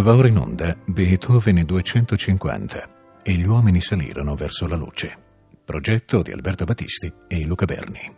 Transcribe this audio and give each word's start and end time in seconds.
Va 0.00 0.14
ora 0.14 0.28
in 0.28 0.38
onda 0.38 0.74
Beethoven 0.86 1.62
250 1.62 2.88
e 3.22 3.32
gli 3.32 3.44
uomini 3.44 3.82
salirono 3.82 4.34
verso 4.34 4.66
la 4.66 4.74
luce. 4.74 5.14
Progetto 5.62 6.22
di 6.22 6.32
Alberto 6.32 6.64
Battisti 6.64 7.12
e 7.28 7.44
Luca 7.44 7.66
Berni. 7.66 8.10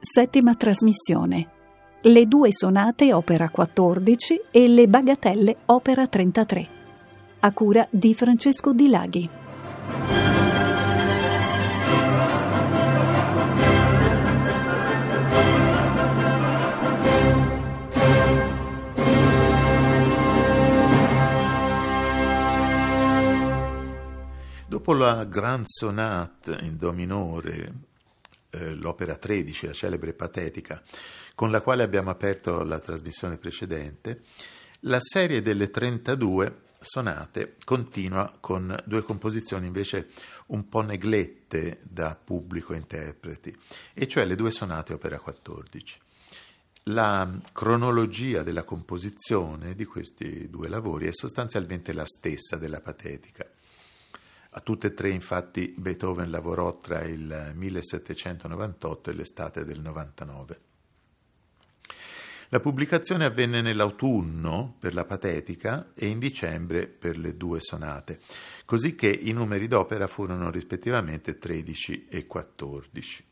Settima 0.00 0.54
trasmissione. 0.54 1.48
Le 2.02 2.24
due 2.24 2.52
sonate 2.52 3.14
opera 3.14 3.50
14 3.50 4.40
e 4.50 4.66
le 4.66 4.88
bagatelle 4.88 5.56
opera 5.66 6.08
33. 6.08 6.68
A 7.38 7.52
cura 7.52 7.86
di 7.88 8.14
Francesco 8.14 8.72
Di 8.72 8.88
Laghi. 8.88 9.30
Dopo 24.88 25.00
la 25.00 25.26
Grand 25.26 25.66
Sonate 25.66 26.60
in 26.62 26.78
Do 26.78 26.94
minore, 26.94 27.72
eh, 28.48 28.72
l'opera 28.72 29.16
13, 29.16 29.66
la 29.66 29.72
celebre 29.74 30.14
patetica, 30.14 30.82
con 31.34 31.50
la 31.50 31.60
quale 31.60 31.82
abbiamo 31.82 32.08
aperto 32.08 32.62
la 32.64 32.78
trasmissione 32.78 33.36
precedente, 33.36 34.22
la 34.80 34.98
serie 34.98 35.42
delle 35.42 35.68
32 35.68 36.62
sonate 36.80 37.56
continua 37.66 38.32
con 38.40 38.74
due 38.86 39.02
composizioni 39.02 39.66
invece 39.66 40.08
un 40.46 40.70
po' 40.70 40.80
neglette 40.80 41.80
da 41.82 42.16
pubblico 42.16 42.72
e 42.72 42.78
interpreti, 42.78 43.54
e 43.92 44.08
cioè 44.08 44.24
le 44.24 44.36
due 44.36 44.50
sonate 44.50 44.94
opera 44.94 45.18
14. 45.18 45.98
La 46.84 47.30
cronologia 47.52 48.42
della 48.42 48.64
composizione 48.64 49.74
di 49.74 49.84
questi 49.84 50.48
due 50.48 50.70
lavori 50.70 51.08
è 51.08 51.12
sostanzialmente 51.12 51.92
la 51.92 52.06
stessa 52.06 52.56
della 52.56 52.80
patetica. 52.80 53.46
A 54.50 54.60
tutte 54.60 54.88
e 54.88 54.94
tre, 54.94 55.10
infatti, 55.10 55.74
Beethoven 55.76 56.30
lavorò 56.30 56.78
tra 56.78 57.02
il 57.04 57.52
1798 57.54 59.10
e 59.10 59.12
l'estate 59.12 59.64
del 59.64 59.80
99. 59.80 60.60
La 62.50 62.60
pubblicazione 62.60 63.26
avvenne 63.26 63.60
nell'autunno 63.60 64.76
per 64.78 64.94
la 64.94 65.04
patetica 65.04 65.92
e 65.94 66.06
in 66.06 66.18
dicembre 66.18 66.86
per 66.86 67.18
le 67.18 67.36
due 67.36 67.60
sonate, 67.60 68.20
così 68.64 68.94
che 68.94 69.08
i 69.10 69.32
numeri 69.32 69.68
d'opera 69.68 70.06
furono 70.06 70.50
rispettivamente 70.50 71.36
13 71.36 72.06
e 72.08 72.24
14. 72.26 73.24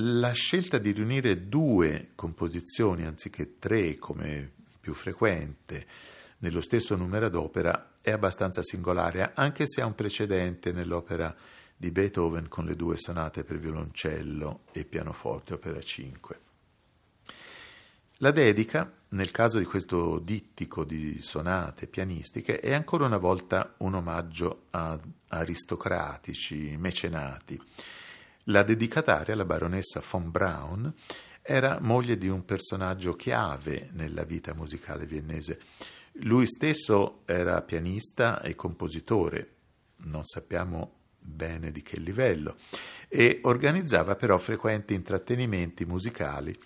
La 0.00 0.32
scelta 0.32 0.78
di 0.78 0.90
riunire 0.90 1.48
due 1.48 2.10
composizioni 2.16 3.06
anziché 3.06 3.60
tre 3.60 3.96
come 3.96 4.50
più 4.80 4.92
frequente 4.92 5.86
nello 6.38 6.60
stesso 6.60 6.96
numero 6.96 7.28
d'opera 7.28 7.95
è 8.06 8.12
abbastanza 8.12 8.62
singolare, 8.62 9.32
anche 9.34 9.66
se 9.66 9.80
ha 9.80 9.86
un 9.86 9.96
precedente 9.96 10.70
nell'opera 10.70 11.34
di 11.76 11.90
Beethoven 11.90 12.46
con 12.46 12.64
le 12.64 12.76
due 12.76 12.96
sonate 12.96 13.42
per 13.42 13.58
violoncello 13.58 14.60
e 14.70 14.84
pianoforte, 14.84 15.54
opera 15.54 15.80
5. 15.80 16.40
La 18.18 18.30
dedica, 18.30 18.88
nel 19.08 19.32
caso 19.32 19.58
di 19.58 19.64
questo 19.64 20.20
dittico 20.20 20.84
di 20.84 21.18
sonate 21.20 21.88
pianistiche, 21.88 22.60
è 22.60 22.74
ancora 22.74 23.06
una 23.06 23.18
volta 23.18 23.74
un 23.78 23.94
omaggio 23.94 24.66
a 24.70 24.96
aristocratici, 25.30 26.76
mecenati. 26.78 27.60
La 28.44 28.62
dedicataria, 28.62 29.34
la 29.34 29.44
baronessa 29.44 30.00
von 30.08 30.30
Braun, 30.30 30.94
era 31.42 31.80
moglie 31.80 32.16
di 32.16 32.28
un 32.28 32.44
personaggio 32.44 33.16
chiave 33.16 33.90
nella 33.94 34.22
vita 34.22 34.54
musicale 34.54 35.06
viennese, 35.06 35.58
lui 36.20 36.46
stesso 36.46 37.22
era 37.26 37.60
pianista 37.62 38.40
e 38.40 38.54
compositore, 38.54 39.54
non 40.04 40.24
sappiamo 40.24 40.94
bene 41.18 41.70
di 41.70 41.82
che 41.82 41.98
livello, 41.98 42.56
e 43.08 43.40
organizzava 43.42 44.16
però 44.16 44.38
frequenti 44.38 44.94
intrattenimenti 44.94 45.84
musicali 45.84 46.56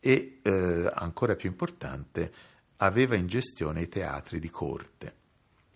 e, 0.00 0.40
eh, 0.42 0.90
ancora 0.92 1.36
più 1.36 1.48
importante, 1.48 2.32
aveva 2.78 3.14
in 3.14 3.26
gestione 3.26 3.82
i 3.82 3.88
teatri 3.88 4.38
di 4.38 4.50
corte. 4.50 5.14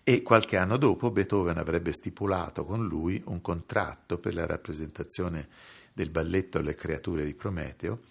E 0.03 0.21
qualche 0.21 0.57
anno 0.57 0.77
dopo 0.77 1.11
Beethoven 1.11 1.57
avrebbe 1.57 1.93
stipulato 1.93 2.65
con 2.65 2.85
lui 2.85 3.21
un 3.27 3.39
contratto 3.41 4.19
per 4.19 4.33
la 4.33 4.45
rappresentazione 4.45 5.47
del 5.93 6.09
balletto 6.09 6.59
Le 6.59 6.75
creature 6.75 7.23
di 7.23 7.33
Prometeo 7.33 8.01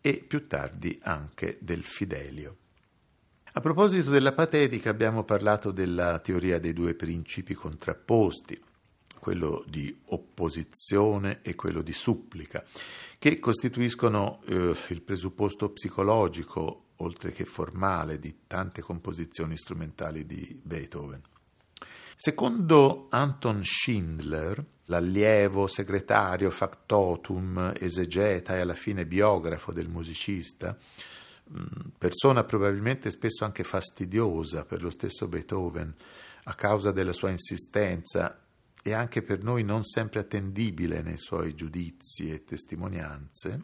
e 0.00 0.24
più 0.26 0.46
tardi 0.46 0.98
anche 1.02 1.56
del 1.60 1.84
Fidelio. 1.84 2.67
A 3.52 3.60
proposito 3.60 4.10
della 4.10 4.34
patetica 4.34 4.90
abbiamo 4.90 5.24
parlato 5.24 5.70
della 5.70 6.18
teoria 6.18 6.58
dei 6.58 6.74
due 6.74 6.94
principi 6.94 7.54
contrapposti, 7.54 8.60
quello 9.18 9.64
di 9.66 10.00
opposizione 10.08 11.40
e 11.40 11.54
quello 11.54 11.80
di 11.80 11.94
supplica, 11.94 12.62
che 13.18 13.38
costituiscono 13.38 14.42
eh, 14.46 14.76
il 14.88 15.02
presupposto 15.02 15.70
psicologico, 15.70 16.88
oltre 16.96 17.32
che 17.32 17.46
formale, 17.46 18.18
di 18.18 18.40
tante 18.46 18.82
composizioni 18.82 19.56
strumentali 19.56 20.26
di 20.26 20.60
Beethoven. 20.62 21.22
Secondo 22.14 23.06
Anton 23.10 23.64
Schindler, 23.64 24.62
l'allievo, 24.86 25.66
segretario, 25.68 26.50
factotum, 26.50 27.72
esegeta 27.78 28.56
e 28.56 28.60
alla 28.60 28.74
fine 28.74 29.06
biografo 29.06 29.72
del 29.72 29.88
musicista, 29.88 30.76
persona 31.96 32.44
probabilmente 32.44 33.10
spesso 33.10 33.44
anche 33.44 33.64
fastidiosa 33.64 34.64
per 34.64 34.82
lo 34.82 34.90
stesso 34.90 35.28
Beethoven 35.28 35.94
a 36.44 36.54
causa 36.54 36.92
della 36.92 37.12
sua 37.12 37.30
insistenza 37.30 38.42
e 38.82 38.92
anche 38.92 39.22
per 39.22 39.42
noi 39.42 39.64
non 39.64 39.84
sempre 39.84 40.20
attendibile 40.20 41.02
nei 41.02 41.18
suoi 41.18 41.54
giudizi 41.54 42.30
e 42.30 42.44
testimonianze. 42.44 43.60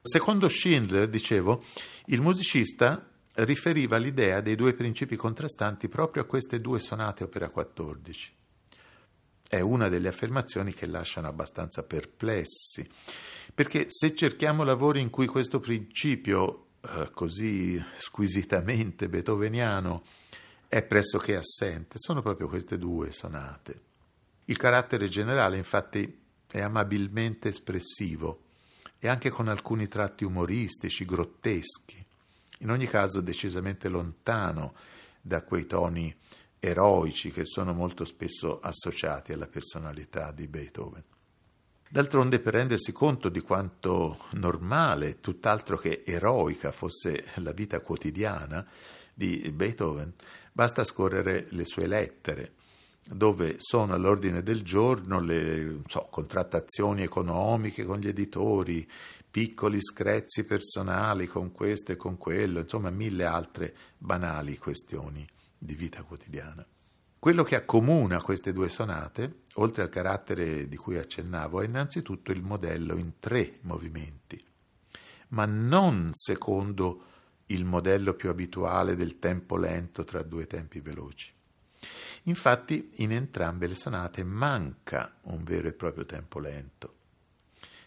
Secondo 0.00 0.48
Schindler, 0.48 1.08
dicevo, 1.08 1.64
il 2.06 2.20
musicista 2.20 3.08
riferiva 3.34 3.98
l'idea 3.98 4.40
dei 4.40 4.54
due 4.54 4.72
principi 4.72 5.16
contrastanti 5.16 5.88
proprio 5.88 6.22
a 6.22 6.26
queste 6.26 6.60
due 6.60 6.80
sonate 6.80 7.24
opera 7.24 7.50
14. 7.50 8.34
È 9.48 9.60
una 9.60 9.88
delle 9.88 10.08
affermazioni 10.08 10.72
che 10.72 10.86
lasciano 10.86 11.28
abbastanza 11.28 11.82
perplessi, 11.82 12.88
perché 13.54 13.86
se 13.88 14.14
cerchiamo 14.14 14.64
lavori 14.64 15.00
in 15.00 15.10
cui 15.10 15.26
questo 15.26 15.60
principio 15.60 16.65
eh, 16.88 17.10
così 17.12 17.82
squisitamente 17.98 19.08
beethoveniano 19.08 20.04
è 20.68 20.82
pressoché 20.82 21.36
assente, 21.36 21.98
sono 21.98 22.22
proprio 22.22 22.48
queste 22.48 22.78
due 22.78 23.12
sonate. 23.12 23.80
Il 24.46 24.56
carattere 24.56 25.08
generale 25.08 25.56
infatti 25.56 26.22
è 26.46 26.60
amabilmente 26.60 27.48
espressivo 27.48 28.42
e 28.98 29.08
anche 29.08 29.30
con 29.30 29.48
alcuni 29.48 29.88
tratti 29.88 30.24
umoristici, 30.24 31.04
grotteschi, 31.04 32.04
in 32.60 32.70
ogni 32.70 32.86
caso 32.86 33.20
decisamente 33.20 33.88
lontano 33.88 34.74
da 35.20 35.42
quei 35.42 35.66
toni 35.66 36.14
eroici 36.58 37.30
che 37.30 37.44
sono 37.44 37.72
molto 37.72 38.04
spesso 38.04 38.60
associati 38.60 39.32
alla 39.32 39.48
personalità 39.48 40.32
di 40.32 40.46
Beethoven. 40.46 41.04
D'altronde, 41.88 42.40
per 42.40 42.54
rendersi 42.54 42.90
conto 42.90 43.28
di 43.28 43.40
quanto 43.40 44.24
normale, 44.32 45.20
tutt'altro 45.20 45.76
che 45.76 46.02
eroica 46.04 46.72
fosse 46.72 47.26
la 47.36 47.52
vita 47.52 47.80
quotidiana 47.80 48.66
di 49.14 49.50
Beethoven, 49.54 50.12
basta 50.52 50.82
scorrere 50.82 51.46
le 51.50 51.64
sue 51.64 51.86
lettere, 51.86 52.54
dove 53.04 53.54
sono 53.58 53.94
all'ordine 53.94 54.42
del 54.42 54.62
giorno 54.62 55.20
le 55.20 55.82
so, 55.86 56.08
contrattazioni 56.10 57.02
economiche 57.02 57.84
con 57.84 57.98
gli 57.98 58.08
editori, 58.08 58.86
piccoli 59.30 59.80
screzi 59.80 60.44
personali 60.44 61.28
con 61.28 61.52
questo 61.52 61.92
e 61.92 61.96
con 61.96 62.18
quello, 62.18 62.58
insomma 62.60 62.90
mille 62.90 63.24
altre 63.24 63.74
banali 63.96 64.58
questioni 64.58 65.24
di 65.56 65.74
vita 65.76 66.02
quotidiana. 66.02 66.66
Quello 67.26 67.42
che 67.42 67.56
accomuna 67.56 68.22
queste 68.22 68.52
due 68.52 68.68
sonate, 68.68 69.40
oltre 69.54 69.82
al 69.82 69.88
carattere 69.88 70.68
di 70.68 70.76
cui 70.76 70.96
accennavo, 70.96 71.60
è 71.60 71.64
innanzitutto 71.64 72.30
il 72.30 72.40
modello 72.40 72.94
in 72.94 73.14
tre 73.18 73.58
movimenti, 73.62 74.40
ma 75.30 75.44
non 75.44 76.12
secondo 76.14 77.02
il 77.46 77.64
modello 77.64 78.14
più 78.14 78.28
abituale 78.28 78.94
del 78.94 79.18
tempo 79.18 79.56
lento 79.56 80.04
tra 80.04 80.22
due 80.22 80.46
tempi 80.46 80.78
veloci. 80.78 81.32
Infatti 82.22 82.92
in 82.98 83.10
entrambe 83.10 83.66
le 83.66 83.74
sonate 83.74 84.22
manca 84.22 85.16
un 85.22 85.42
vero 85.42 85.66
e 85.66 85.72
proprio 85.72 86.04
tempo 86.04 86.38
lento. 86.38 86.94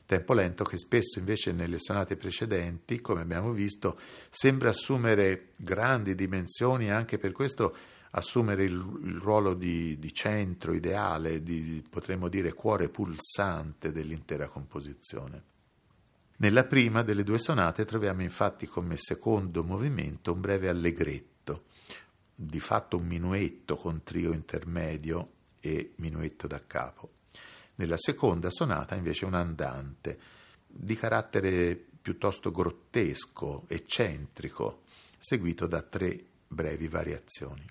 Tempo 0.06 0.34
lento 0.34 0.66
che 0.66 0.78
spesso 0.78 1.18
invece 1.18 1.54
nelle 1.54 1.78
sonate 1.80 2.18
precedenti, 2.18 3.00
come 3.00 3.22
abbiamo 3.22 3.54
visto, 3.54 3.98
sembra 4.30 4.72
assumere 4.72 5.52
grandi 5.56 6.14
dimensioni 6.14 6.88
e 6.88 6.92
anche 6.92 7.18
per 7.18 7.32
questo 7.32 7.78
assumere 8.12 8.64
il, 8.64 9.00
il 9.04 9.20
ruolo 9.20 9.54
di, 9.54 10.00
di, 10.00 10.14
centro 10.14 10.74
ideale, 10.74 11.44
di 11.44 11.84
potremmo 11.88 12.28
dire 12.28 12.54
cuore 12.54 12.90
pulsante 12.90 13.92
dell'intera 13.92 14.48
composizione. 14.48 15.44
Nella 16.38 16.66
prima 16.66 17.02
delle 17.04 17.24
due 17.24 17.38
sonate 17.38 17.86
troviamo 17.86 18.22
infatti 18.22 18.66
come 18.66 18.96
secondo 18.96 19.64
movimento 19.64 20.34
un 20.34 20.40
breve 20.40 20.70
allegretto, 20.70 21.66
di 22.34 22.60
fatto 22.62 22.98
un 22.98 23.06
minuetto 23.06 23.76
con 23.76 24.04
trio 24.04 24.32
intermedio 24.32 25.32
e 25.60 25.94
minuetto 25.98 26.48
da 26.48 26.66
capo. 26.66 27.12
Nella 27.76 27.98
seconda 27.98 28.50
sonata 28.50 28.96
invece 28.96 29.26
un 29.26 29.34
andante 29.34 30.20
di 30.66 30.96
carattere 30.96 31.76
piuttosto 32.02 32.52
grottesco, 32.52 33.66
eccentrico, 33.68 34.84
seguito 35.18 35.68
da 35.68 35.82
tre 35.82 36.24
brevi 36.48 36.88
variazioni. 36.88 37.66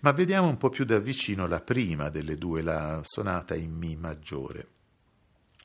Ma 0.00 0.12
vediamo 0.12 0.48
un 0.48 0.56
po' 0.56 0.70
più 0.70 0.84
da 0.84 0.98
vicino 0.98 1.46
la 1.46 1.60
prima 1.60 2.08
delle 2.08 2.36
due, 2.36 2.62
la 2.62 3.00
sonata 3.04 3.54
in 3.54 3.72
Mi 3.72 3.96
maggiore. 3.96 4.68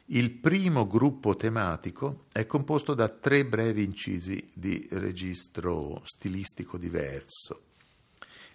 Il 0.09 0.31
primo 0.31 0.86
gruppo 0.86 1.36
tematico 1.36 2.25
è 2.31 2.45
composto 2.45 2.94
da 2.94 3.09
tre 3.09 3.44
brevi 3.45 3.83
incisi 3.83 4.51
di 4.53 4.88
registro 4.92 6.03
stilistico 6.06 6.77
diverso. 6.77 7.62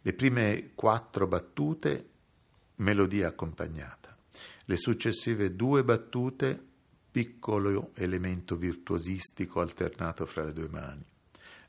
Le 0.03 0.13
prime 0.13 0.71
quattro 0.75 1.27
battute, 1.27 2.09
melodia 2.77 3.29
accompagnata. 3.29 4.17
Le 4.67 4.77
successive 4.77 5.57
due 5.57 5.83
battute, 5.83 6.63
piccolo 7.11 7.91
elemento 7.95 8.55
virtuosistico 8.55 9.61
alternato 9.61 10.27
fra 10.27 10.45
le 10.45 10.53
due 10.53 10.69
mani. 10.69 11.05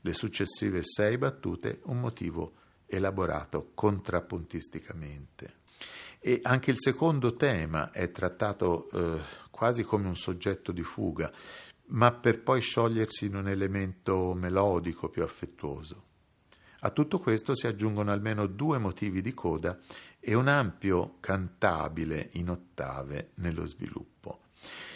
Le 0.02 0.14
successive 0.14 0.82
sei 0.84 1.18
battute, 1.18 1.80
un 1.84 1.98
motivo 1.98 2.60
elaborato 2.96 3.70
contrappuntisticamente. 3.74 5.60
E 6.18 6.40
anche 6.42 6.70
il 6.70 6.76
secondo 6.78 7.34
tema 7.34 7.90
è 7.90 8.10
trattato 8.10 8.88
eh, 8.90 9.20
quasi 9.50 9.82
come 9.82 10.06
un 10.06 10.16
soggetto 10.16 10.72
di 10.72 10.82
fuga, 10.82 11.32
ma 11.86 12.12
per 12.12 12.42
poi 12.42 12.60
sciogliersi 12.60 13.26
in 13.26 13.36
un 13.36 13.48
elemento 13.48 14.34
melodico 14.34 15.08
più 15.08 15.22
affettuoso. 15.22 16.10
A 16.80 16.90
tutto 16.90 17.18
questo 17.18 17.54
si 17.54 17.66
aggiungono 17.66 18.10
almeno 18.10 18.46
due 18.46 18.78
motivi 18.78 19.20
di 19.20 19.34
coda 19.34 19.78
e 20.18 20.34
un 20.34 20.48
ampio 20.48 21.16
cantabile 21.20 22.30
in 22.32 22.50
ottave 22.50 23.30
nello 23.34 23.66
sviluppo. 23.66 24.40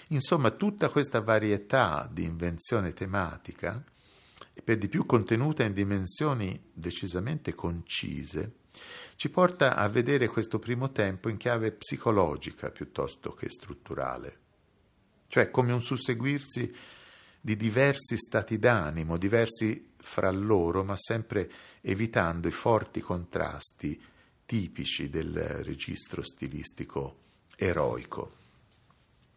Insomma, 0.09 0.51
tutta 0.51 0.89
questa 0.89 1.21
varietà 1.21 2.09
di 2.11 2.25
invenzione 2.25 2.93
tematica 2.93 3.83
per 4.65 4.79
di 4.79 4.89
più 4.89 5.07
contenuta 5.07 5.65
in 5.65 5.73
dimensioni 5.73 6.61
decisamente 6.73 7.55
concise, 7.55 8.53
ci 9.17 9.31
porta 9.31 9.77
a 9.77 9.89
vedere 9.89 10.29
questo 10.29 10.59
primo 10.59 10.93
tempo 10.93 11.29
in 11.29 11.37
chiave 11.37 11.73
psicologica 11.73 12.71
piuttosto 12.71 13.33
che 13.33 13.49
strutturale, 13.49 14.39
cioè 15.29 15.51
come 15.51 15.73
un 15.73 15.81
susseguirsi 15.81 16.75
di 17.41 17.57
diversi 17.57 18.19
stati 18.19 18.59
d'animo, 18.59 19.17
diversi 19.17 19.93
fra 19.97 20.31
loro, 20.31 20.85
ma 20.85 20.97
sempre 20.97 21.51
evitando 21.81 22.49
i 22.49 22.53
forti 22.53 23.01
contrasti 23.01 24.01
tipici 24.45 25.09
del 25.09 25.33
registro 25.63 26.23
stilistico 26.23 27.19
eroico. 27.57 28.35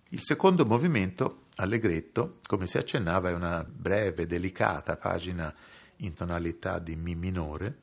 Il 0.09 0.21
secondo 0.21 0.65
movimento, 0.65 1.45
allegretto, 1.59 2.39
come 2.45 2.67
si 2.67 2.77
accennava, 2.77 3.29
è 3.29 3.33
una 3.33 3.63
breve, 3.63 4.25
delicata 4.25 4.97
pagina 4.97 5.53
in 5.97 6.13
tonalità 6.13 6.79
di 6.79 6.95
Mi 6.95 7.15
minore, 7.15 7.81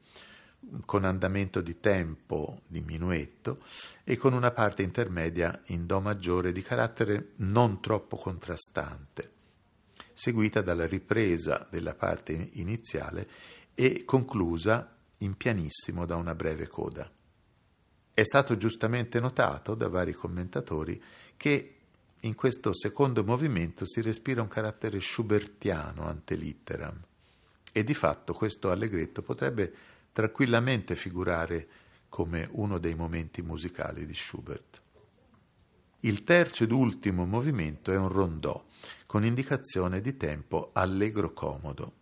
con 0.84 1.04
andamento 1.04 1.60
di 1.60 1.78
tempo 1.78 2.62
di 2.66 2.80
minuetto 2.80 3.56
e 4.02 4.16
con 4.16 4.32
una 4.32 4.50
parte 4.50 4.82
intermedia 4.82 5.62
in 5.66 5.86
Do 5.86 6.00
maggiore 6.00 6.52
di 6.52 6.62
carattere 6.62 7.32
non 7.36 7.80
troppo 7.80 8.16
contrastante, 8.16 9.30
seguita 10.12 10.62
dalla 10.62 10.86
ripresa 10.86 11.66
della 11.70 11.94
parte 11.94 12.50
iniziale 12.54 13.28
e 13.74 14.04
conclusa 14.04 14.96
in 15.18 15.36
pianissimo 15.36 16.06
da 16.06 16.16
una 16.16 16.34
breve 16.34 16.66
coda. 16.66 17.08
È 18.12 18.24
stato 18.24 18.56
giustamente 18.56 19.20
notato 19.20 19.74
da 19.74 19.88
vari 19.88 20.14
commentatori 20.14 21.00
che 21.36 21.75
in 22.20 22.34
questo 22.34 22.74
secondo 22.74 23.24
movimento 23.24 23.86
si 23.86 24.00
respira 24.00 24.42
un 24.42 24.48
carattere 24.48 25.00
schubertiano 25.00 26.06
ante 26.06 26.34
litteram 26.34 27.04
e 27.72 27.84
di 27.84 27.94
fatto 27.94 28.32
questo 28.32 28.70
allegretto 28.70 29.22
potrebbe 29.22 29.72
tranquillamente 30.12 30.96
figurare 30.96 31.68
come 32.08 32.48
uno 32.52 32.78
dei 32.78 32.94
momenti 32.94 33.42
musicali 33.42 34.06
di 34.06 34.14
Schubert. 34.14 34.80
Il 36.00 36.24
terzo 36.24 36.64
ed 36.64 36.72
ultimo 36.72 37.26
movimento 37.26 37.92
è 37.92 37.96
un 37.96 38.08
rondò 38.08 38.64
con 39.04 39.24
indicazione 39.24 40.00
di 40.00 40.16
tempo 40.16 40.70
allegro 40.72 41.32
comodo. 41.32 41.92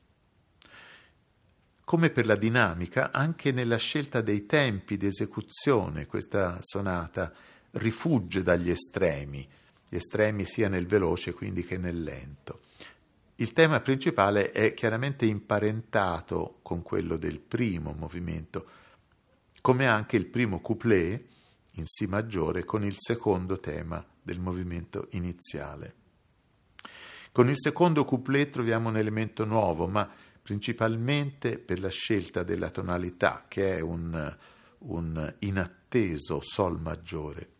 Come 1.84 2.10
per 2.10 2.26
la 2.26 2.36
dinamica, 2.36 3.10
anche 3.10 3.50
nella 3.50 3.76
scelta 3.76 4.20
dei 4.20 4.46
tempi 4.46 4.96
di 4.96 5.06
esecuzione 5.06 6.06
questa 6.06 6.58
sonata 6.60 7.32
rifugge 7.72 8.42
dagli 8.42 8.70
estremi, 8.70 9.46
gli 9.94 9.98
estremi 9.98 10.44
sia 10.44 10.68
nel 10.68 10.88
veloce 10.88 11.32
quindi 11.34 11.62
che 11.62 11.78
nel 11.78 12.02
lento. 12.02 12.62
Il 13.36 13.52
tema 13.52 13.80
principale 13.80 14.50
è 14.50 14.74
chiaramente 14.74 15.24
imparentato 15.24 16.58
con 16.62 16.82
quello 16.82 17.16
del 17.16 17.38
primo 17.38 17.94
movimento, 17.96 18.66
come 19.60 19.86
anche 19.86 20.16
il 20.16 20.26
primo 20.26 20.60
couplet 20.60 21.24
in 21.76 21.84
Si 21.86 22.06
maggiore 22.06 22.64
con 22.64 22.84
il 22.84 22.96
secondo 22.98 23.60
tema 23.60 24.04
del 24.20 24.40
movimento 24.40 25.06
iniziale. 25.12 25.94
Con 27.30 27.48
il 27.48 27.56
secondo 27.56 28.04
couplet 28.04 28.50
troviamo 28.50 28.88
un 28.88 28.96
elemento 28.96 29.44
nuovo, 29.44 29.86
ma 29.86 30.10
principalmente 30.42 31.58
per 31.58 31.78
la 31.78 31.88
scelta 31.88 32.42
della 32.42 32.70
tonalità, 32.70 33.44
che 33.46 33.76
è 33.76 33.80
un, 33.80 34.36
un 34.78 35.34
inatteso 35.38 36.40
Sol 36.42 36.80
maggiore 36.80 37.53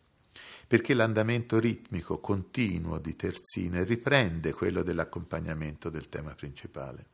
perché 0.67 0.93
l'andamento 0.93 1.59
ritmico 1.59 2.19
continuo 2.19 2.97
di 2.97 3.15
terzine 3.15 3.83
riprende 3.83 4.53
quello 4.53 4.81
dell'accompagnamento 4.81 5.89
del 5.89 6.09
tema 6.09 6.33
principale. 6.33 7.05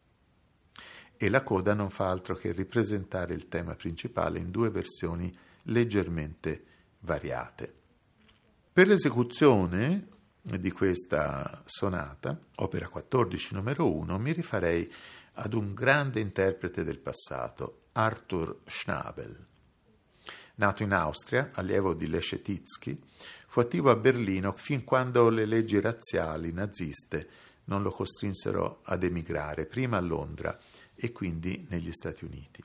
E 1.17 1.29
la 1.29 1.43
coda 1.43 1.73
non 1.73 1.89
fa 1.89 2.09
altro 2.09 2.35
che 2.35 2.51
ripresentare 2.51 3.33
il 3.33 3.47
tema 3.47 3.75
principale 3.75 4.39
in 4.39 4.51
due 4.51 4.69
versioni 4.69 5.31
leggermente 5.63 6.63
variate. 6.99 7.73
Per 8.73 8.87
l'esecuzione 8.87 10.07
di 10.41 10.71
questa 10.71 11.61
sonata, 11.65 12.39
opera 12.55 12.87
14 12.87 13.53
numero 13.53 13.91
1, 13.93 14.17
mi 14.17 14.31
rifarei 14.31 14.91
ad 15.35 15.53
un 15.53 15.73
grande 15.73 16.19
interprete 16.19 16.83
del 16.83 16.99
passato, 16.99 17.83
Arthur 17.91 18.61
Schnabel. 18.65 19.45
Nato 20.55 20.83
in 20.83 20.93
Austria, 20.93 21.51
allievo 21.53 21.93
di 21.93 22.07
Leschetizky, 22.07 22.99
fu 23.51 23.59
attivo 23.59 23.89
a 23.91 23.97
Berlino 23.97 24.53
fin 24.53 24.85
quando 24.85 25.27
le 25.27 25.43
leggi 25.43 25.77
razziali 25.81 26.53
naziste 26.53 27.27
non 27.65 27.81
lo 27.81 27.91
costrinsero 27.91 28.79
ad 28.83 29.03
emigrare, 29.03 29.65
prima 29.65 29.97
a 29.97 29.99
Londra 29.99 30.57
e 30.95 31.11
quindi 31.11 31.65
negli 31.67 31.91
Stati 31.91 32.23
Uniti. 32.23 32.63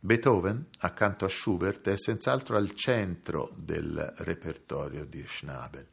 Beethoven, 0.00 0.66
accanto 0.78 1.24
a 1.24 1.28
Schubert, 1.28 1.88
è 1.88 1.96
senz'altro 1.96 2.56
al 2.56 2.74
centro 2.74 3.52
del 3.54 4.12
repertorio 4.16 5.04
di 5.04 5.24
Schnabel. 5.24 5.86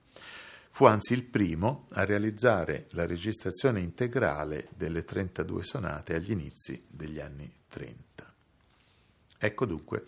Fu 0.69 0.85
anzi 0.85 1.13
il 1.13 1.23
primo 1.23 1.85
a 1.91 2.03
realizzare 2.03 2.87
la 2.93 3.05
registrazione 3.05 3.79
integrale 3.79 4.69
delle 4.75 5.05
32 5.05 5.63
sonate 5.63 6.15
agli 6.15 6.31
inizi 6.31 6.83
degli 6.89 7.19
anni 7.19 7.47
30. 7.67 8.33
Ecco 9.37 9.65
dunque 9.67 10.07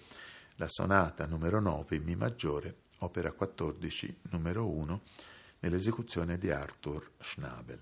la 0.55 0.67
sonata 0.67 1.27
numero 1.27 1.61
9 1.61 1.95
in 1.97 2.03
Mi 2.03 2.15
maggiore, 2.15 2.77
opera 3.05 3.31
14, 3.31 4.21
numero 4.31 4.67
1, 4.67 5.01
nell'esecuzione 5.59 6.37
di 6.39 6.49
Arthur 6.49 7.11
Schnabel. 7.19 7.79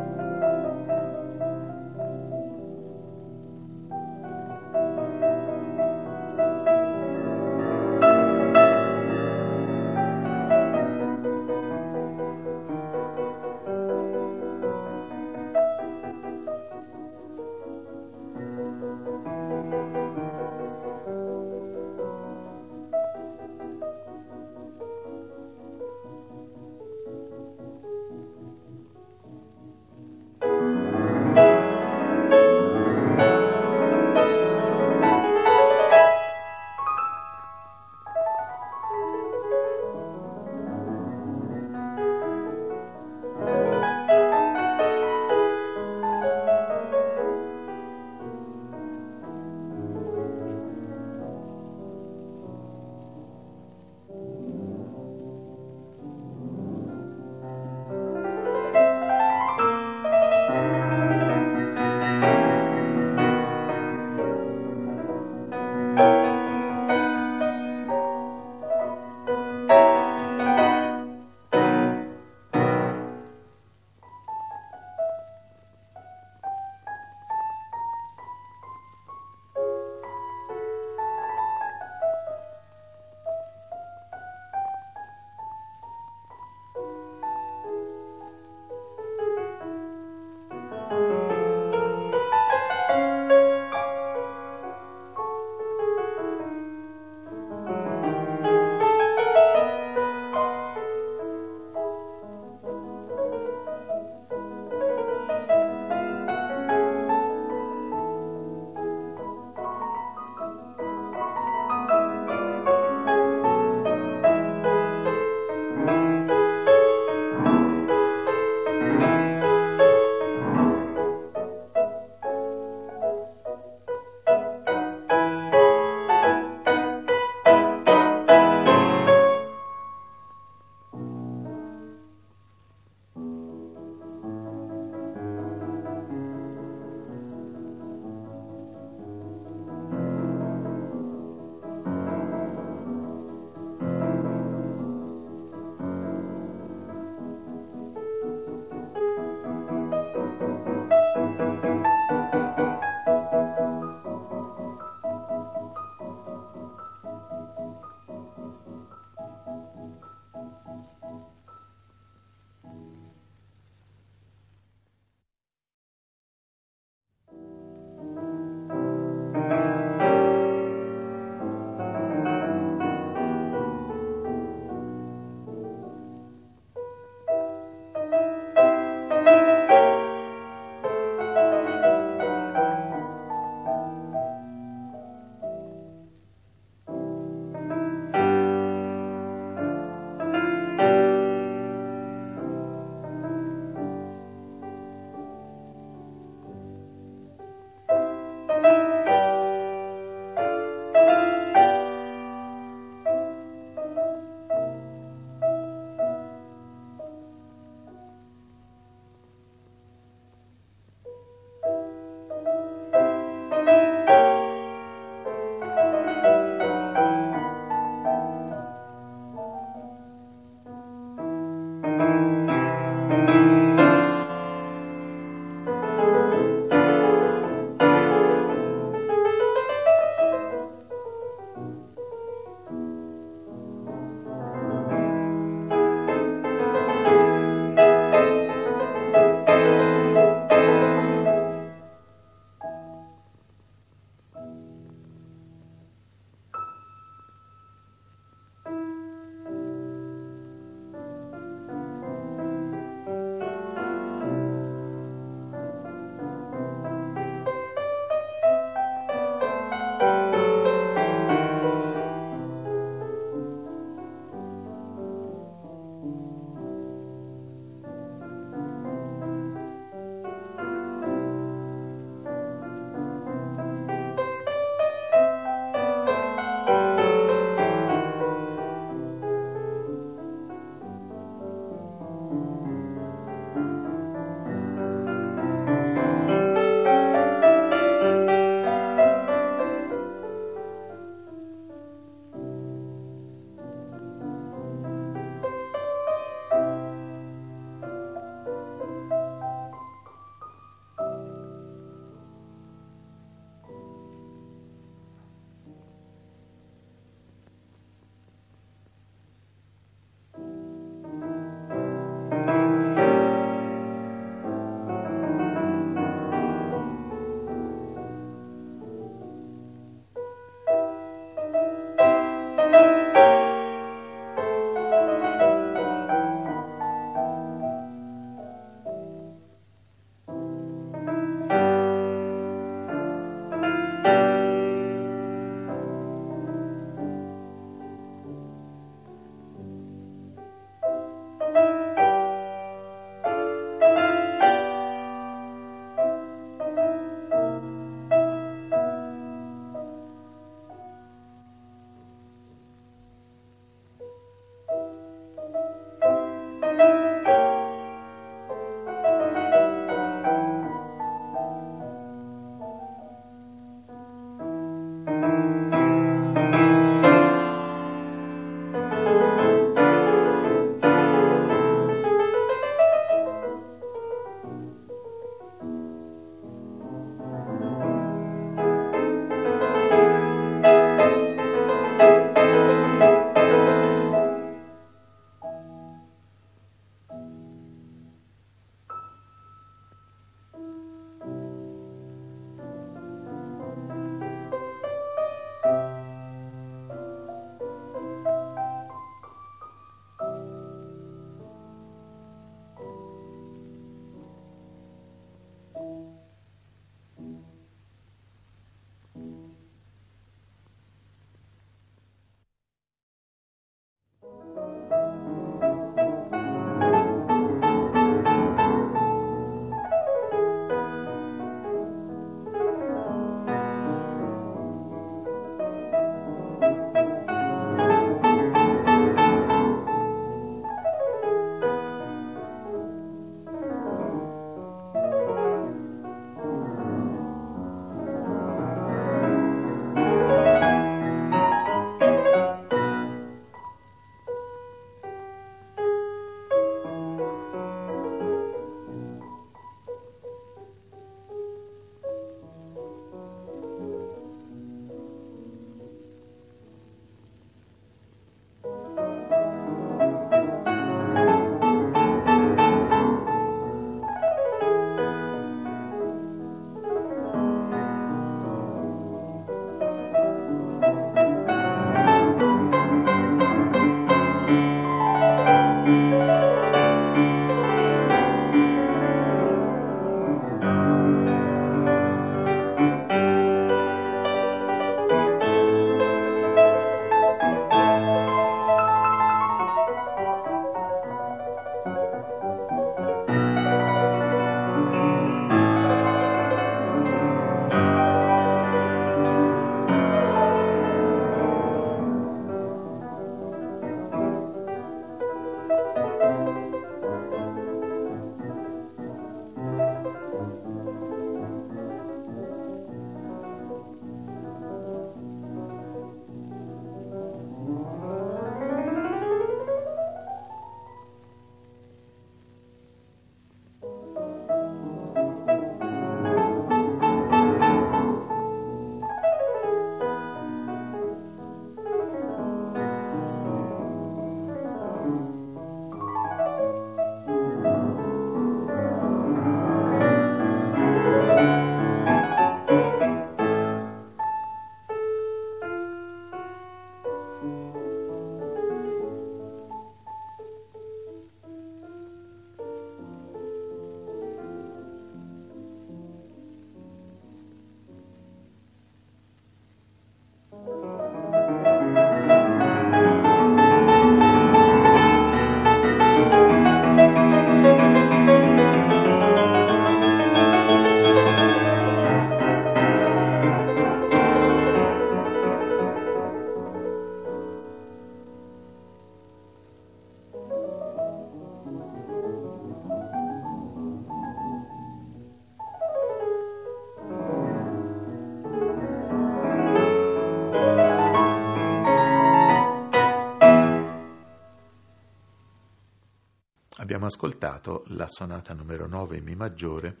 Abbiamo 596.84 597.06
ascoltato 597.06 597.84
la 597.88 598.06
sonata 598.06 598.52
numero 598.52 598.86
9 598.86 599.16
in 599.16 599.24
Mi 599.24 599.34
maggiore, 599.34 600.00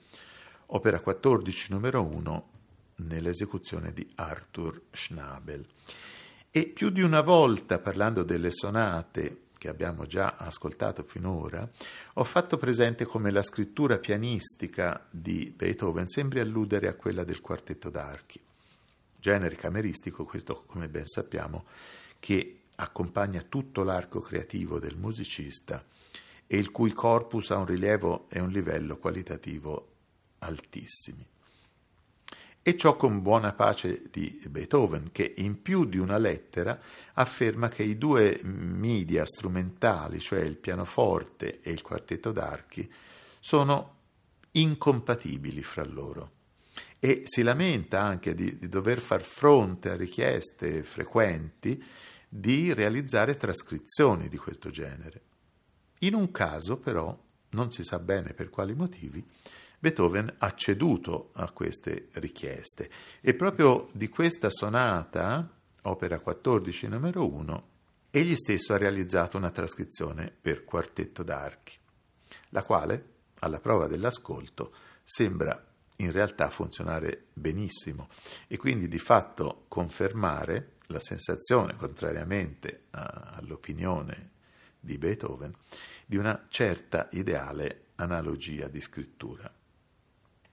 opera 0.66 1.00
14 1.00 1.72
numero 1.72 2.02
1 2.02 2.48
nell'esecuzione 2.96 3.90
di 3.94 4.06
Arthur 4.16 4.82
Schnabel. 4.92 5.66
E 6.50 6.66
più 6.66 6.90
di 6.90 7.00
una 7.00 7.22
volta, 7.22 7.78
parlando 7.78 8.22
delle 8.22 8.50
sonate 8.50 9.44
che 9.56 9.70
abbiamo 9.70 10.04
già 10.04 10.36
ascoltato 10.36 11.02
finora, 11.04 11.66
ho 12.12 12.24
fatto 12.24 12.58
presente 12.58 13.06
come 13.06 13.30
la 13.30 13.42
scrittura 13.42 13.98
pianistica 13.98 15.06
di 15.08 15.54
Beethoven 15.56 16.06
sembri 16.06 16.40
alludere 16.40 16.88
a 16.88 16.94
quella 16.96 17.24
del 17.24 17.40
quartetto 17.40 17.88
d'archi. 17.88 18.38
Genere 19.18 19.56
cameristico, 19.56 20.26
questo 20.26 20.64
come 20.66 20.90
ben 20.90 21.06
sappiamo, 21.06 21.64
che 22.20 22.58
accompagna 22.76 23.40
tutto 23.40 23.84
l'arco 23.84 24.20
creativo 24.20 24.78
del 24.78 24.96
musicista 24.96 25.82
e 26.46 26.56
il 26.56 26.70
cui 26.70 26.92
corpus 26.92 27.50
ha 27.50 27.58
un 27.58 27.66
rilievo 27.66 28.26
e 28.28 28.40
un 28.40 28.50
livello 28.50 28.98
qualitativo 28.98 29.92
altissimi. 30.38 31.26
E 32.66 32.78
ciò 32.78 32.96
con 32.96 33.20
buona 33.20 33.52
pace 33.52 34.04
di 34.10 34.40
Beethoven, 34.48 35.10
che 35.12 35.34
in 35.36 35.60
più 35.60 35.84
di 35.84 35.98
una 35.98 36.16
lettera 36.16 36.80
afferma 37.12 37.68
che 37.68 37.82
i 37.82 37.98
due 37.98 38.40
media 38.42 39.26
strumentali, 39.26 40.18
cioè 40.18 40.40
il 40.40 40.56
pianoforte 40.56 41.60
e 41.60 41.70
il 41.70 41.82
quartetto 41.82 42.32
d'archi, 42.32 42.90
sono 43.38 43.96
incompatibili 44.52 45.62
fra 45.62 45.84
loro. 45.84 46.32
E 46.98 47.24
si 47.26 47.42
lamenta 47.42 48.00
anche 48.00 48.34
di, 48.34 48.56
di 48.56 48.68
dover 48.68 48.98
far 48.98 49.20
fronte 49.20 49.90
a 49.90 49.96
richieste 49.96 50.82
frequenti 50.82 51.84
di 52.26 52.72
realizzare 52.72 53.36
trascrizioni 53.36 54.30
di 54.30 54.38
questo 54.38 54.70
genere. 54.70 55.20
In 56.04 56.14
un 56.14 56.30
caso, 56.30 56.76
però, 56.76 57.18
non 57.50 57.70
si 57.70 57.82
sa 57.82 57.98
bene 57.98 58.34
per 58.34 58.50
quali 58.50 58.74
motivi, 58.74 59.26
Beethoven 59.78 60.34
ha 60.38 60.54
ceduto 60.54 61.30
a 61.34 61.50
queste 61.50 62.08
richieste. 62.12 62.90
E 63.22 63.34
proprio 63.34 63.88
di 63.92 64.08
questa 64.08 64.50
sonata, 64.50 65.50
opera 65.82 66.20
14 66.20 66.88
numero 66.88 67.26
1, 67.32 67.68
egli 68.10 68.34
stesso 68.36 68.74
ha 68.74 68.76
realizzato 68.76 69.38
una 69.38 69.50
trascrizione 69.50 70.30
per 70.38 70.64
quartetto 70.64 71.22
d'archi, 71.22 71.76
la 72.50 72.64
quale, 72.64 73.12
alla 73.40 73.60
prova 73.60 73.86
dell'ascolto, 73.86 74.74
sembra 75.02 75.72
in 75.96 76.12
realtà 76.12 76.50
funzionare 76.50 77.28
benissimo 77.32 78.08
e 78.46 78.58
quindi 78.58 78.88
di 78.88 78.98
fatto 78.98 79.64
confermare 79.68 80.72
la 80.88 81.00
sensazione, 81.00 81.76
contrariamente 81.76 82.84
all'opinione 82.90 84.32
di 84.84 84.98
Beethoven, 84.98 85.52
di 86.06 86.16
una 86.16 86.46
certa 86.48 87.08
ideale 87.12 87.86
analogia 87.96 88.68
di 88.68 88.80
scrittura. 88.80 89.50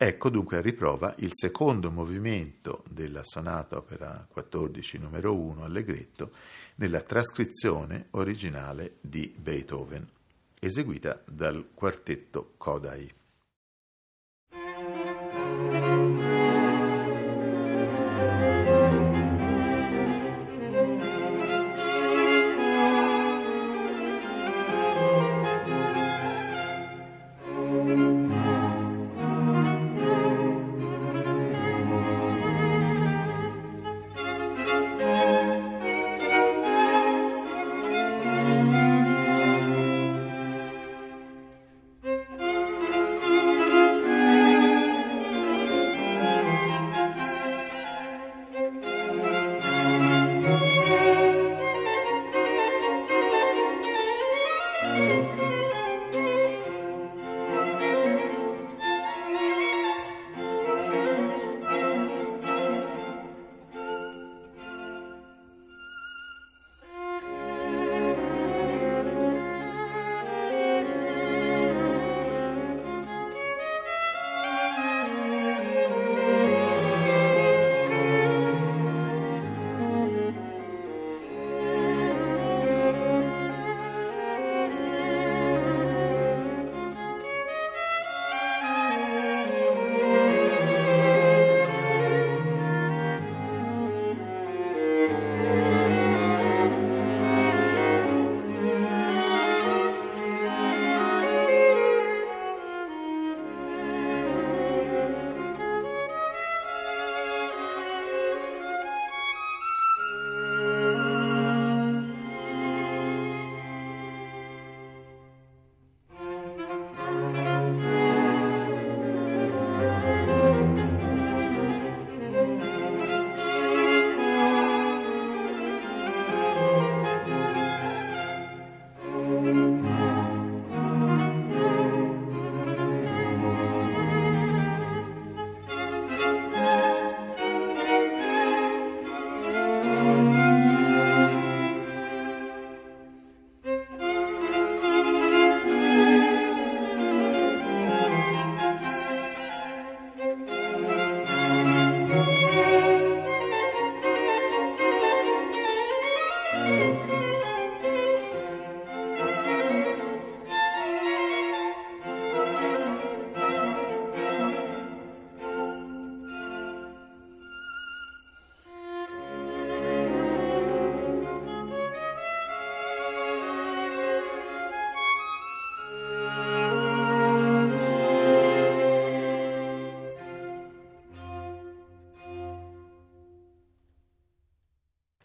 Ecco 0.03 0.29
dunque 0.31 0.57
a 0.57 0.61
riprova 0.61 1.13
il 1.19 1.29
secondo 1.31 1.91
movimento 1.91 2.83
della 2.89 3.23
sonata 3.23 3.77
opera 3.77 4.25
14 4.27 4.97
numero 4.97 5.35
1 5.35 5.63
Allegretto 5.63 6.31
nella 6.77 7.01
trascrizione 7.01 8.07
originale 8.11 8.95
di 8.99 9.31
Beethoven, 9.37 10.07
eseguita 10.59 11.21
dal 11.25 11.67
quartetto 11.75 12.53
Kodai. 12.57 13.13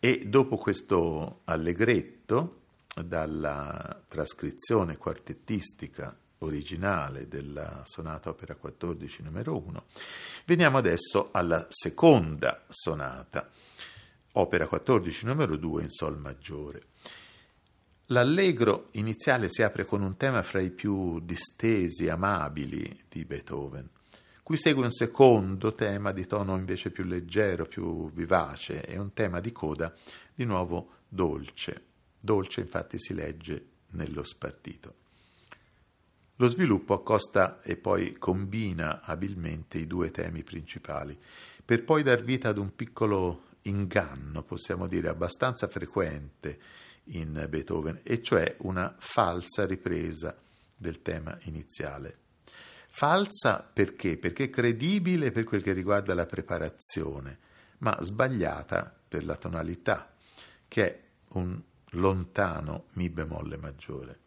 E 0.06 0.22
dopo 0.24 0.56
questo 0.56 1.40
allegretto, 1.46 2.60
dalla 2.94 4.04
trascrizione 4.06 4.96
quartettistica 4.96 6.16
originale 6.38 7.26
della 7.26 7.82
sonata 7.84 8.30
opera 8.30 8.54
14 8.54 9.24
numero 9.24 9.56
1, 9.56 9.84
veniamo 10.44 10.78
adesso 10.78 11.30
alla 11.32 11.66
seconda 11.70 12.62
sonata, 12.68 13.50
opera 14.34 14.68
14 14.68 15.26
numero 15.26 15.56
2 15.56 15.82
in 15.82 15.90
sol 15.90 16.16
maggiore. 16.20 16.82
L'allegro 18.10 18.90
iniziale 18.92 19.48
si 19.48 19.64
apre 19.64 19.84
con 19.86 20.02
un 20.02 20.16
tema 20.16 20.44
fra 20.44 20.60
i 20.60 20.70
più 20.70 21.18
distesi, 21.18 22.08
amabili 22.08 23.06
di 23.08 23.24
Beethoven, 23.24 23.90
cui 24.46 24.59
segue 24.59 24.85
un 24.85 24.92
secondo 24.92 25.74
tema 25.74 26.12
di 26.12 26.24
tono 26.24 26.56
invece 26.56 26.92
più 26.92 27.02
leggero, 27.02 27.66
più 27.66 28.12
vivace, 28.12 28.87
e 28.87 28.96
un 28.96 29.12
tema 29.12 29.40
di 29.40 29.50
coda 29.50 29.92
di 30.32 30.44
nuovo 30.44 30.90
dolce. 31.09 31.82
Dolce 32.20 32.61
infatti 32.61 32.96
si 32.96 33.12
legge 33.12 33.66
nello 33.94 34.22
spartito. 34.22 34.94
Lo 36.37 36.48
sviluppo 36.48 36.94
accosta 36.94 37.61
e 37.61 37.76
poi 37.76 38.18
combina 38.18 39.00
abilmente 39.02 39.78
i 39.78 39.88
due 39.88 40.12
temi 40.12 40.44
principali, 40.44 41.18
per 41.64 41.82
poi 41.82 42.04
dar 42.04 42.22
vita 42.22 42.50
ad 42.50 42.59
un 42.59 42.72
piccolo 42.72 43.46
inganno, 43.62 44.44
possiamo 44.44 44.87
dire 44.87 45.09
abbastanza 45.09 45.66
frequente 45.66 46.61
in 47.06 47.48
Beethoven, 47.50 47.98
e 48.04 48.22
cioè 48.22 48.54
una 48.59 48.94
falsa 48.96 49.66
ripresa 49.66 50.38
del 50.76 51.02
tema 51.02 51.37
iniziale. 51.46 52.25
Falsa 52.98 53.61
perché? 53.61 54.16
Perché 54.16 54.48
credibile 54.48 55.30
per 55.30 55.44
quel 55.44 55.61
che 55.61 55.74
riguarda 55.74 56.14
la 56.14 56.24
preparazione, 56.24 57.38
ma 57.80 57.94
sbagliata 58.00 58.90
per 59.06 59.22
la 59.26 59.37
tonalità, 59.37 60.14
che 60.66 60.87
è 60.87 61.00
un 61.32 61.61
lontano 61.90 62.87
Mi 62.92 63.11
bemolle 63.11 63.59
maggiore. 63.59 64.18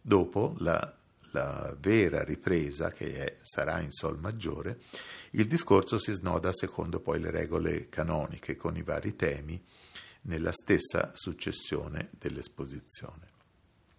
Dopo 0.00 0.54
la, 0.60 0.96
la 1.32 1.76
vera 1.78 2.24
ripresa, 2.24 2.90
che 2.90 3.16
è, 3.16 3.36
sarà 3.42 3.80
in 3.80 3.90
Sol 3.90 4.18
maggiore, 4.18 4.78
il 5.32 5.46
discorso 5.46 5.98
si 5.98 6.14
snoda 6.14 6.54
secondo 6.54 7.00
poi 7.00 7.20
le 7.20 7.30
regole 7.30 7.90
canoniche, 7.90 8.56
con 8.56 8.78
i 8.78 8.82
vari 8.82 9.14
temi, 9.14 9.62
nella 10.22 10.52
stessa 10.52 11.10
successione 11.12 12.08
dell'esposizione. 12.12 13.33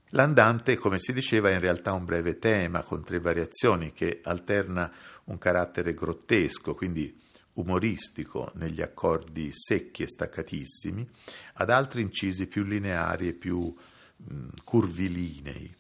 L'andante, 0.10 0.78
come 0.78 1.00
si 1.00 1.14
diceva, 1.14 1.50
è 1.50 1.54
in 1.54 1.60
realtà 1.60 1.94
un 1.94 2.06
breve 2.06 2.38
tema 2.38 2.84
con 2.84 3.04
tre 3.04 3.20
variazioni 3.20 3.92
che 3.92 4.22
alterna 4.24 4.92
un 5.26 5.38
carattere 5.38 5.94
grottesco, 5.94 6.76
quindi 6.76 7.22
umoristico 7.54 8.52
negli 8.56 8.82
accordi 8.82 9.52
secchi 9.54 10.04
e 10.04 10.08
staccatissimi, 10.08 11.08
ad 11.56 11.70
altri 11.70 12.02
incisi 12.02 12.48
più 12.48 12.64
lineari 12.64 13.30
e 13.30 13.34
più 13.34 13.74
mh, 14.16 14.48
curvilinei. 14.64 15.76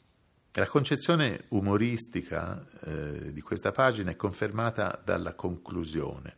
La 0.53 0.67
concezione 0.67 1.45
umoristica 1.49 2.65
eh, 2.85 3.33
di 3.33 3.41
questa 3.41 3.71
pagina 3.71 4.11
è 4.11 4.15
confermata 4.15 5.01
dalla 5.03 5.33
conclusione 5.33 6.37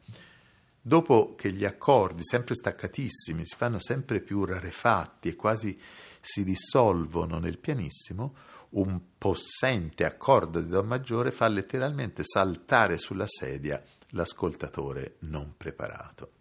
dopo 0.87 1.35
che 1.35 1.51
gli 1.51 1.65
accordi, 1.65 2.23
sempre 2.23 2.55
staccatissimi, 2.55 3.43
si 3.43 3.55
fanno 3.57 3.77
sempre 3.77 4.21
più 4.21 4.45
rarefatti 4.45 5.27
e 5.27 5.35
quasi 5.35 5.77
si 6.27 6.43
dissolvono 6.43 7.39
nel 7.39 7.57
pianissimo, 7.57 8.35
un 8.71 9.01
possente 9.17 10.03
accordo 10.03 10.59
di 10.59 10.69
Do 10.69 10.83
maggiore 10.83 11.31
fa 11.31 11.47
letteralmente 11.47 12.23
saltare 12.25 12.97
sulla 12.97 13.25
sedia 13.27 13.81
l'ascoltatore 14.09 15.15
non 15.19 15.53
preparato. 15.55 16.31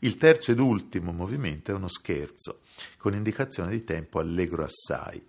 Il 0.00 0.16
terzo 0.16 0.52
ed 0.52 0.60
ultimo 0.60 1.10
movimento 1.10 1.72
è 1.72 1.74
uno 1.74 1.88
scherzo, 1.88 2.60
con 2.98 3.14
indicazione 3.14 3.70
di 3.70 3.82
tempo 3.82 4.20
allegro 4.20 4.64
assai. 4.64 5.24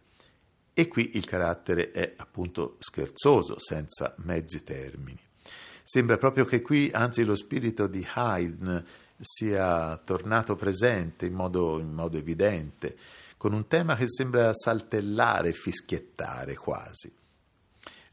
E 0.74 0.88
qui 0.88 1.12
il 1.16 1.26
carattere 1.26 1.92
è 1.92 2.14
appunto 2.18 2.76
scherzoso, 2.80 3.58
senza 3.58 4.14
mezzi 4.20 4.64
termini. 4.64 5.20
Sembra 5.84 6.18
proprio 6.18 6.46
che 6.46 6.62
qui, 6.62 6.92
anzi, 6.94 7.24
lo 7.24 7.36
spirito 7.36 7.88
di 7.88 8.06
Haydn 8.14 8.84
sia 9.20 9.98
tornato 9.98 10.56
presente 10.56 11.26
in 11.26 11.34
modo, 11.34 11.80
in 11.80 11.94
modo 11.94 12.18
evidente, 12.18 12.98
con 13.38 13.54
un 13.54 13.68
tema 13.68 13.96
che 13.96 14.10
sembra 14.10 14.54
saltellare, 14.54 15.54
fischiettare 15.54 16.56
quasi. 16.56 17.14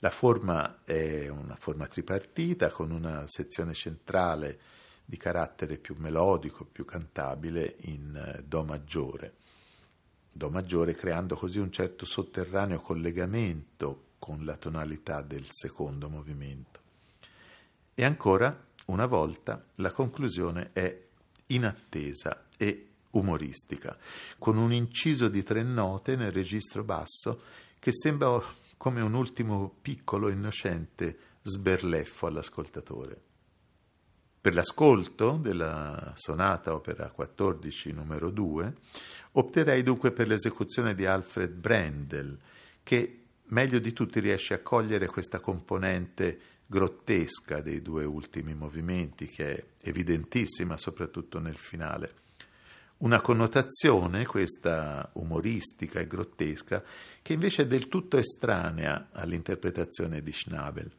La 0.01 0.11
forma 0.11 0.83
è 0.85 1.29
una 1.29 1.57
forma 1.59 1.87
tripartita 1.87 2.69
con 2.71 2.91
una 2.91 3.25
sezione 3.27 3.73
centrale 3.73 4.59
di 5.05 5.17
carattere 5.17 5.79
più 5.79 5.95
melodico, 5.99 6.65
più 6.65 6.85
cantabile 6.85 7.77
in 7.83 8.43
Do 8.45 8.65
maggiore. 8.65 9.37
Do 10.31 10.51
maggiore 10.51 10.95
creando 10.95 11.37
così 11.37 11.59
un 11.59 11.71
certo 11.71 12.05
sotterraneo 12.05 12.81
collegamento 12.81 14.13
con 14.19 14.45
la 14.45 14.57
tonalità 14.57 15.23
del 15.23 15.47
secondo 15.49 16.09
movimento. 16.09 16.81
E 17.95 18.05
ancora, 18.05 18.59
una 18.87 19.07
volta, 19.07 19.65
la 19.77 19.93
conclusione 19.93 20.71
è 20.73 21.03
inattesa 21.49 22.47
e 22.57 22.89
umoristica, 23.11 23.97
con 24.39 24.57
un 24.57 24.73
inciso 24.73 25.29
di 25.29 25.43
tre 25.43 25.63
note 25.63 26.17
nel 26.17 26.33
registro 26.33 26.83
basso 26.85 27.41
che 27.79 27.93
sembra 27.93 28.43
come 28.77 29.01
un 29.01 29.15
ultimo 29.15 29.75
piccolo 29.81 30.29
innocente 30.29 31.19
sberleffo 31.43 32.27
all'ascoltatore. 32.27 33.21
Per 34.41 34.53
l'ascolto 34.53 35.39
della 35.41 36.13
sonata 36.17 36.75
opera 36.75 37.11
14 37.11 37.93
numero 37.93 38.29
2 38.29 38.75
opterei 39.33 39.83
dunque 39.83 40.13
per 40.13 40.29
l'esecuzione 40.29 40.95
di 40.95 41.07
Alfred 41.07 41.51
Brendel, 41.51 42.39
che 42.83 43.25
meglio 43.47 43.79
di 43.79 43.93
tutti 43.95 44.21
riesce 44.21 44.53
a 44.53 44.61
cogliere 44.61 45.07
questa 45.07 45.41
componente 45.41 46.39
grottesca 46.67 47.61
dei 47.61 47.83
due 47.83 48.05
ultimi 48.05 48.55
movimenti, 48.55 49.29
che 49.29 49.55
è 49.55 49.65
evidentissima 49.83 50.77
soprattutto 50.77 51.39
nel 51.39 51.57
finale. 51.57 52.23
Una 52.99 53.21
connotazione, 53.21 54.25
questa 54.25 55.11
umoristica 55.15 56.01
e 56.01 56.07
grottesca, 56.07 56.83
che 57.21 57.33
invece 57.33 57.63
è 57.63 57.67
del 57.67 57.89
tutto 57.89 58.17
estranea 58.17 59.09
all'interpretazione 59.13 60.23
di 60.23 60.33
Schnabel. 60.33 60.91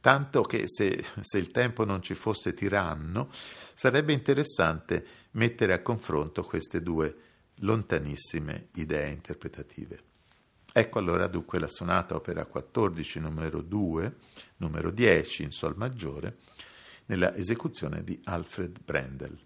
Tanto 0.00 0.42
che 0.42 0.64
se, 0.66 1.02
se 1.20 1.38
il 1.38 1.50
tempo 1.50 1.84
non 1.84 2.02
ci 2.02 2.14
fosse 2.14 2.52
tiranno, 2.52 3.30
sarebbe 3.74 4.12
interessante 4.12 5.06
mettere 5.32 5.72
a 5.72 5.82
confronto 5.82 6.42
queste 6.42 6.82
due 6.82 7.16
lontanissime 7.56 8.68
idee 8.74 9.10
interpretative. 9.10 10.12
Ecco 10.76 10.98
allora 10.98 11.28
dunque 11.28 11.60
la 11.60 11.68
sonata 11.68 12.16
opera 12.16 12.46
14 12.46 13.20
numero 13.20 13.62
2, 13.62 14.16
numero 14.56 14.90
10 14.90 15.44
in 15.44 15.50
Sol 15.52 15.76
maggiore, 15.76 16.38
nella 17.04 17.32
esecuzione 17.36 18.02
di 18.02 18.20
Alfred 18.24 18.82
Brendel. 18.82 19.38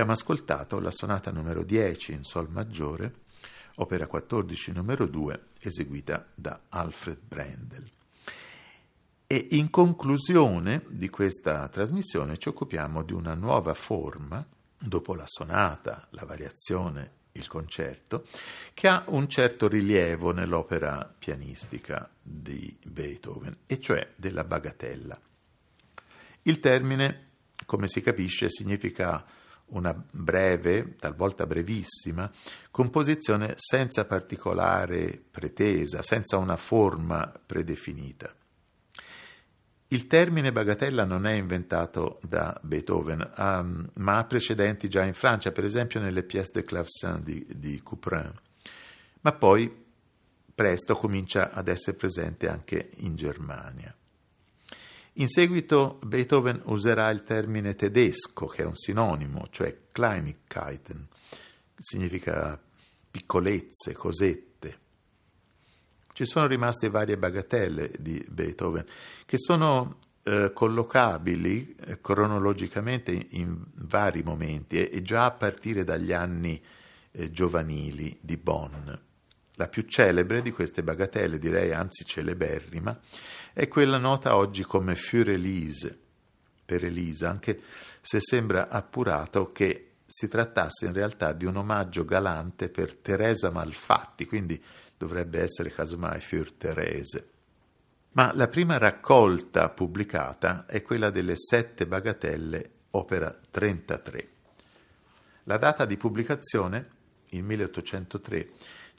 Abbiamo 0.00 0.18
ascoltato 0.18 0.80
la 0.80 0.90
sonata 0.90 1.30
numero 1.30 1.62
10 1.62 2.14
in 2.14 2.24
Sol 2.24 2.48
maggiore, 2.48 3.16
opera 3.74 4.06
14 4.06 4.72
numero 4.72 5.04
2, 5.04 5.42
eseguita 5.60 6.26
da 6.34 6.58
Alfred 6.70 7.18
Brendel. 7.20 7.86
E 9.26 9.48
in 9.50 9.68
conclusione 9.68 10.86
di 10.88 11.10
questa 11.10 11.68
trasmissione 11.68 12.38
ci 12.38 12.48
occupiamo 12.48 13.02
di 13.02 13.12
una 13.12 13.34
nuova 13.34 13.74
forma, 13.74 14.42
dopo 14.78 15.14
la 15.14 15.26
sonata, 15.26 16.08
la 16.12 16.24
variazione, 16.24 17.10
il 17.32 17.46
concerto, 17.46 18.26
che 18.72 18.88
ha 18.88 19.04
un 19.08 19.28
certo 19.28 19.68
rilievo 19.68 20.32
nell'opera 20.32 21.14
pianistica 21.18 22.08
di 22.22 22.74
Beethoven, 22.86 23.54
e 23.66 23.78
cioè 23.78 24.12
della 24.16 24.44
bagatella. 24.44 25.20
Il 26.44 26.58
termine, 26.58 27.32
come 27.66 27.86
si 27.86 28.00
capisce, 28.00 28.48
significa 28.48 29.36
una 29.70 29.94
breve, 30.10 30.96
talvolta 30.98 31.46
brevissima, 31.46 32.30
composizione 32.70 33.54
senza 33.56 34.04
particolare 34.04 35.22
pretesa, 35.30 36.02
senza 36.02 36.36
una 36.36 36.56
forma 36.56 37.32
predefinita. 37.44 38.34
Il 39.92 40.06
termine 40.06 40.52
bagatella 40.52 41.04
non 41.04 41.26
è 41.26 41.32
inventato 41.32 42.20
da 42.22 42.56
Beethoven, 42.62 43.32
um, 43.36 43.90
ma 43.94 44.18
ha 44.18 44.24
precedenti 44.24 44.88
già 44.88 45.04
in 45.04 45.14
Francia, 45.14 45.50
per 45.50 45.64
esempio 45.64 45.98
nelle 45.98 46.22
pièce 46.22 46.50
de 46.54 46.64
clavecin 46.64 47.20
di, 47.24 47.44
di 47.48 47.80
Couperin, 47.82 48.32
ma 49.22 49.32
poi 49.32 49.84
presto 50.54 50.94
comincia 50.94 51.50
ad 51.50 51.66
essere 51.66 51.96
presente 51.96 52.48
anche 52.48 52.90
in 52.98 53.16
Germania. 53.16 53.92
In 55.14 55.28
seguito 55.28 55.98
Beethoven 56.04 56.62
userà 56.66 57.10
il 57.10 57.24
termine 57.24 57.74
tedesco, 57.74 58.46
che 58.46 58.62
è 58.62 58.66
un 58.66 58.76
sinonimo, 58.76 59.48
cioè 59.50 59.76
Kleinigkeiten, 59.90 61.08
significa 61.76 62.60
piccolezze, 63.10 63.92
cosette. 63.92 64.78
Ci 66.12 66.24
sono 66.26 66.46
rimaste 66.46 66.90
varie 66.90 67.18
bagatelle 67.18 67.92
di 67.98 68.24
Beethoven 68.28 68.84
che 69.26 69.38
sono 69.38 69.98
eh, 70.22 70.52
collocabili 70.52 71.74
eh, 71.74 72.00
cronologicamente 72.00 73.26
in, 73.30 73.64
vari 73.74 74.22
momenti 74.22 74.76
e, 74.78 74.90
e, 74.92 75.02
già 75.02 75.24
a 75.24 75.30
partire 75.32 75.82
dagli 75.82 76.12
anni 76.12 76.62
eh, 77.12 77.30
giovanili 77.30 78.16
di 78.20 78.36
Bonn. 78.36 78.90
La 79.54 79.68
più 79.68 79.82
celebre 79.82 80.42
di 80.42 80.52
queste 80.52 80.82
bagatelle, 80.82 81.38
direi 81.38 81.72
anzi 81.72 82.04
celeberrima, 82.04 82.98
è 83.60 83.68
quella 83.68 83.98
nota 83.98 84.36
oggi 84.36 84.62
come 84.62 84.94
Für 84.94 85.30
Elise, 85.30 85.94
per 86.64 86.82
Elisa, 86.82 87.28
anche 87.28 87.60
se 88.00 88.18
sembra 88.18 88.70
appurato 88.70 89.48
che 89.48 89.96
si 90.06 90.28
trattasse 90.28 90.86
in 90.86 90.94
realtà 90.94 91.34
di 91.34 91.44
un 91.44 91.56
omaggio 91.56 92.06
galante 92.06 92.70
per 92.70 92.94
Teresa 92.94 93.50
Malfatti, 93.50 94.24
quindi 94.24 94.58
dovrebbe 94.96 95.42
essere 95.42 95.70
casomai 95.70 96.20
Für 96.20 96.56
Terese. 96.56 97.28
Ma 98.12 98.32
la 98.34 98.48
prima 98.48 98.78
raccolta 98.78 99.68
pubblicata 99.68 100.64
è 100.64 100.80
quella 100.80 101.10
delle 101.10 101.34
sette 101.36 101.86
bagatelle 101.86 102.70
opera 102.92 103.38
33. 103.50 104.28
La 105.42 105.58
data 105.58 105.84
di 105.84 105.98
pubblicazione, 105.98 106.88
il 107.28 107.42
1803, 107.42 108.48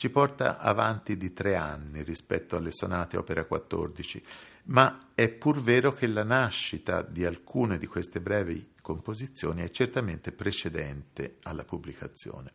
ci 0.02 0.10
porta 0.10 0.58
avanti 0.58 1.16
di 1.16 1.32
tre 1.32 1.56
anni 1.56 2.02
rispetto 2.02 2.56
alle 2.56 2.72
sonate 2.72 3.18
opera 3.18 3.46
14, 3.46 4.24
ma 4.66 5.12
è 5.16 5.30
pur 5.30 5.62
vero 5.62 5.94
che 5.94 6.08
la 6.08 6.24
nascita 6.24 7.02
di 7.02 7.26
alcune 7.26 7.78
di 7.78 7.88
queste 7.88 8.22
brevi 8.22 8.74
composizioni 8.82 9.62
è 9.62 9.70
certamente 9.70 10.32
precedente 10.32 11.38
alla 11.44 11.64
pubblicazione. 11.64 12.54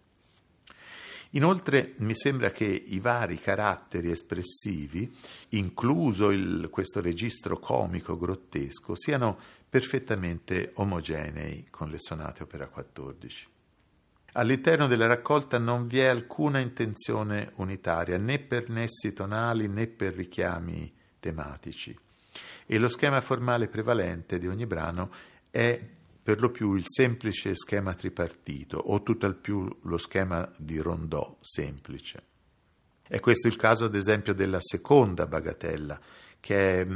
Inoltre 1.30 1.94
mi 1.98 2.14
sembra 2.14 2.50
che 2.50 2.64
i 2.64 3.00
vari 3.00 3.38
caratteri 3.38 4.10
espressivi, 4.10 5.14
incluso 5.50 6.30
il, 6.30 6.68
questo 6.70 7.00
registro 7.00 7.58
comico 7.58 8.16
grottesco, 8.16 8.96
siano 8.96 9.38
perfettamente 9.68 10.70
omogenei 10.74 11.66
con 11.68 11.90
le 11.90 11.98
sonate 11.98 12.44
opera 12.44 12.68
14. 12.68 13.48
All'interno 14.32 14.86
della 14.86 15.06
raccolta 15.06 15.58
non 15.58 15.86
vi 15.86 15.98
è 15.98 16.06
alcuna 16.06 16.58
intenzione 16.58 17.52
unitaria, 17.56 18.18
né 18.18 18.38
per 18.38 18.68
nessi 18.68 19.12
tonali 19.12 19.66
né 19.66 19.86
per 19.86 20.14
richiami 20.14 20.95
tematici. 21.20 21.96
E 22.66 22.78
lo 22.78 22.88
schema 22.88 23.20
formale 23.20 23.68
prevalente 23.68 24.38
di 24.38 24.46
ogni 24.46 24.66
brano 24.66 25.10
è 25.50 25.80
per 26.22 26.40
lo 26.40 26.50
più 26.50 26.74
il 26.74 26.84
semplice 26.84 27.54
schema 27.54 27.94
tripartito 27.94 28.78
o 28.78 29.02
tutt'al 29.02 29.36
più 29.36 29.68
lo 29.82 29.96
schema 29.96 30.50
di 30.56 30.78
rondò 30.78 31.38
semplice. 31.40 32.24
È 33.08 33.20
questo 33.20 33.46
il 33.46 33.54
caso, 33.54 33.84
ad 33.84 33.94
esempio, 33.94 34.34
della 34.34 34.58
seconda 34.60 35.28
bagatella, 35.28 36.00
che 36.40 36.80
è 36.80 36.86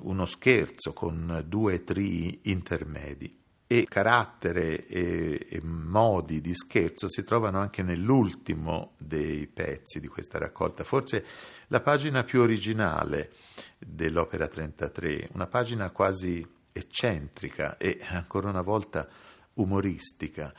uno 0.00 0.26
scherzo 0.26 0.92
con 0.92 1.42
due 1.46 1.84
tri 1.84 2.40
intermedi. 2.44 3.34
E 3.70 3.84
carattere 3.86 4.86
e, 4.86 5.46
e, 5.50 5.60
modi 5.62 6.40
di 6.40 6.54
scherzo 6.54 7.06
si 7.06 7.22
trovano 7.22 7.58
anche 7.58 7.82
nell'ultimo 7.82 8.94
dei 8.96 9.46
pezzi 9.46 10.00
di 10.00 10.08
questa 10.08 10.38
raccolta, 10.38 10.84
forse 10.84 11.24
la 11.66 11.80
pagina 11.80 12.24
più 12.24 12.40
originale 12.40 13.30
dell'opera 13.78 14.48
33, 14.48 15.28
una 15.34 15.46
pagina 15.46 15.90
quasi 15.90 16.44
eccentrica 16.72 17.76
e 17.76 17.98
ancora 18.08 18.48
una 18.48 18.62
volta 18.62 19.06
umoristica, 19.54 20.52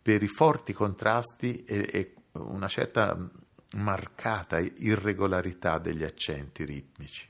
per 0.00 0.22
i 0.22 0.28
forti 0.28 0.72
contrasti 0.72 1.64
e, 1.64 1.88
e 1.92 2.14
una 2.32 2.68
certa 2.68 3.16
marcata 3.74 4.58
irregolarità 4.58 5.78
degli 5.78 6.04
accenti 6.04 6.64
ritmici. 6.64 7.28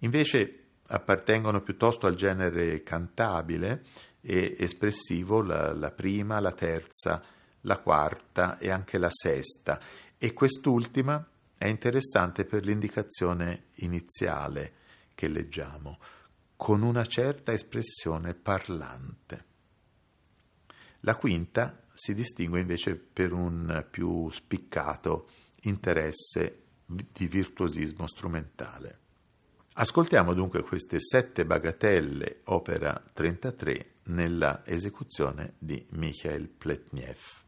Invece 0.00 0.60
appartengono 0.88 1.62
piuttosto 1.62 2.06
al 2.06 2.14
genere 2.14 2.82
cantabile 2.82 3.82
e 4.28 4.56
espressivo 4.58 5.40
la, 5.40 5.72
la 5.72 5.92
prima, 5.92 6.40
la 6.40 6.50
terza, 6.50 7.22
la 7.60 7.78
quarta 7.78 8.58
e 8.58 8.70
anche 8.70 8.98
la 8.98 9.10
sesta 9.10 9.80
e 10.18 10.32
quest'ultima 10.32 11.24
è 11.56 11.66
interessante 11.68 12.44
per 12.44 12.64
l'indicazione 12.64 13.66
iniziale 13.76 14.72
che 15.14 15.28
leggiamo 15.28 15.98
con 16.56 16.82
una 16.82 17.06
certa 17.06 17.52
espressione 17.52 18.34
parlante. 18.34 19.44
La 21.00 21.14
quinta 21.14 21.84
si 21.94 22.12
distingue 22.12 22.60
invece 22.60 22.96
per 22.96 23.32
un 23.32 23.86
più 23.88 24.28
spiccato 24.30 25.28
interesse 25.62 26.62
di 26.84 27.28
virtuosismo 27.28 28.08
strumentale. 28.08 29.05
Ascoltiamo 29.78 30.32
dunque 30.32 30.62
queste 30.62 30.98
sette 31.00 31.44
bagatelle, 31.44 32.40
opera 32.44 32.98
33, 33.12 33.96
nella 34.04 34.62
esecuzione 34.64 35.52
di 35.58 35.84
Michael 35.90 36.48
Pletnev. 36.48 37.45